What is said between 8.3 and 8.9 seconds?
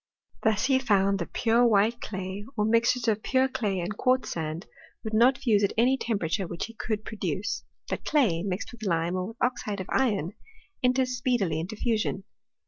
mixed with